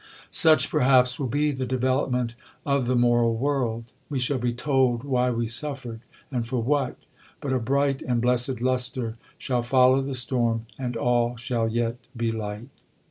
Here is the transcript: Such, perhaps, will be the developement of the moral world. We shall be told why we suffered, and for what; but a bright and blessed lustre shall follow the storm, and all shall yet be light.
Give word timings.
Such, 0.31 0.71
perhaps, 0.71 1.19
will 1.19 1.27
be 1.27 1.51
the 1.51 1.67
developement 1.67 2.33
of 2.65 2.87
the 2.87 2.95
moral 2.95 3.35
world. 3.37 3.83
We 4.09 4.17
shall 4.17 4.39
be 4.39 4.51
told 4.51 5.03
why 5.03 5.29
we 5.29 5.45
suffered, 5.47 5.99
and 6.31 6.43
for 6.47 6.59
what; 6.59 6.97
but 7.39 7.53
a 7.53 7.59
bright 7.59 8.01
and 8.01 8.19
blessed 8.19 8.61
lustre 8.61 9.17
shall 9.37 9.61
follow 9.61 10.01
the 10.01 10.15
storm, 10.15 10.65
and 10.79 10.97
all 10.97 11.35
shall 11.37 11.67
yet 11.69 11.97
be 12.17 12.31
light. 12.31 12.69